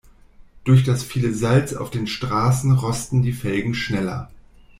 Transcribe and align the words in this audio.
Durch 0.63 0.83
das 0.83 1.03
viele 1.03 1.31
Salz 1.31 1.75
auf 1.75 1.91
den 1.91 2.07
Straßen 2.07 2.71
rosten 2.71 3.21
die 3.21 3.33
Felgen 3.33 3.75
schneller. 3.75 4.31